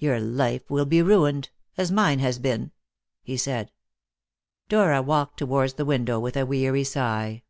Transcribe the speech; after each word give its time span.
"Your 0.00 0.18
life 0.18 0.68
will 0.68 0.86
be 0.86 1.02
ruined, 1.02 1.50
as 1.76 1.92
mine 1.92 2.18
has 2.18 2.40
been," 2.40 2.72
he 3.22 3.36
said. 3.36 3.70
Dora 4.68 5.00
walked 5.02 5.36
towards 5.36 5.74
the 5.74 5.84
window 5.84 6.18
with 6.18 6.36
a 6.36 6.44
weary 6.46 6.82
sigh. 6.82 7.44